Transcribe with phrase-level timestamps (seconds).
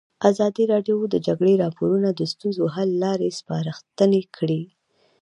[0.29, 4.61] ازادي راډیو د د جګړې راپورونه د ستونزو حل لارې سپارښتنې کړي.